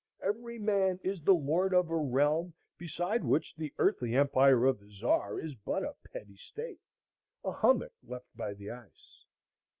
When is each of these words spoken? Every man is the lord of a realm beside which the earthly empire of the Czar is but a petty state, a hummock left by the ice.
Every 0.23 0.57
man 0.57 0.99
is 1.03 1.21
the 1.21 1.35
lord 1.35 1.75
of 1.75 1.91
a 1.91 1.95
realm 1.95 2.55
beside 2.75 3.23
which 3.23 3.53
the 3.55 3.71
earthly 3.77 4.15
empire 4.15 4.65
of 4.65 4.79
the 4.79 4.89
Czar 4.89 5.39
is 5.39 5.53
but 5.53 5.83
a 5.83 5.93
petty 6.11 6.37
state, 6.37 6.81
a 7.45 7.51
hummock 7.51 7.93
left 8.01 8.35
by 8.35 8.55
the 8.55 8.71
ice. 8.71 9.25